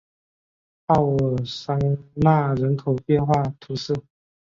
[0.87, 1.79] 奥尔桑
[2.15, 3.93] 讷人口变化图示